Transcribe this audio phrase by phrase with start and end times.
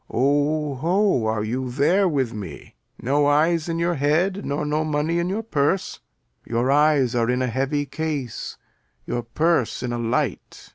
[0.09, 0.19] Lear.
[0.19, 2.73] O, ho, are you there with me?
[2.99, 5.99] No eyes in your head, nor no money in your purse?
[6.43, 8.57] Your eyes are in a heavy case,
[9.05, 10.69] your purse in a light.